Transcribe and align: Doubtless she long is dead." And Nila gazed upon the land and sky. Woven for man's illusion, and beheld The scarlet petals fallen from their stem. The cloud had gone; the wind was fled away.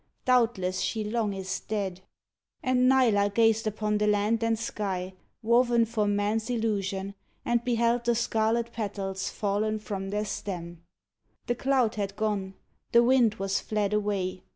Doubtless 0.25 0.79
she 0.81 1.03
long 1.03 1.31
is 1.31 1.59
dead." 1.59 2.01
And 2.63 2.89
Nila 2.89 3.29
gazed 3.29 3.67
upon 3.67 3.99
the 3.99 4.07
land 4.07 4.43
and 4.43 4.57
sky. 4.57 5.13
Woven 5.43 5.85
for 5.85 6.07
man's 6.07 6.49
illusion, 6.49 7.13
and 7.45 7.63
beheld 7.63 8.05
The 8.05 8.15
scarlet 8.15 8.71
petals 8.73 9.29
fallen 9.29 9.77
from 9.77 10.09
their 10.09 10.25
stem. 10.25 10.81
The 11.45 11.53
cloud 11.53 11.93
had 12.01 12.15
gone; 12.15 12.55
the 12.93 13.03
wind 13.03 13.35
was 13.35 13.59
fled 13.59 13.93
away. 13.93 14.41